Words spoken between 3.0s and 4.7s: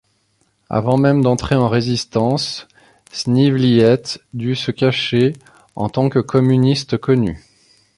Sneevliet dut